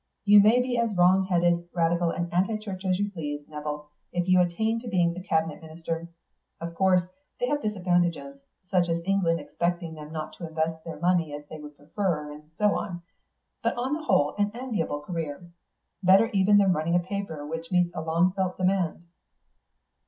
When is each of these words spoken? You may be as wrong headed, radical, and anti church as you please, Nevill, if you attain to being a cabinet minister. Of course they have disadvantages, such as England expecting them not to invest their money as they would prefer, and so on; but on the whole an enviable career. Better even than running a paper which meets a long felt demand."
You 0.25 0.41
may 0.41 0.59
be 0.59 0.79
as 0.79 0.95
wrong 0.97 1.25
headed, 1.25 1.65
radical, 1.75 2.09
and 2.09 2.33
anti 2.33 2.57
church 2.57 2.83
as 2.85 2.97
you 2.97 3.11
please, 3.11 3.47
Nevill, 3.47 3.91
if 4.11 4.27
you 4.27 4.41
attain 4.41 4.79
to 4.79 4.87
being 4.87 5.15
a 5.15 5.21
cabinet 5.21 5.61
minister. 5.61 6.09
Of 6.59 6.73
course 6.73 7.03
they 7.39 7.45
have 7.47 7.61
disadvantages, 7.61 8.41
such 8.71 8.89
as 8.89 9.03
England 9.05 9.39
expecting 9.39 9.93
them 9.93 10.11
not 10.11 10.33
to 10.37 10.47
invest 10.47 10.83
their 10.83 10.99
money 10.99 11.35
as 11.35 11.45
they 11.51 11.59
would 11.59 11.77
prefer, 11.77 12.31
and 12.31 12.49
so 12.57 12.75
on; 12.79 13.03
but 13.61 13.75
on 13.77 13.93
the 13.93 14.01
whole 14.01 14.33
an 14.39 14.49
enviable 14.55 15.01
career. 15.01 15.47
Better 16.01 16.29
even 16.33 16.57
than 16.57 16.73
running 16.73 16.95
a 16.95 16.99
paper 16.99 17.45
which 17.45 17.71
meets 17.71 17.91
a 17.93 18.01
long 18.01 18.31
felt 18.33 18.57
demand." 18.57 19.03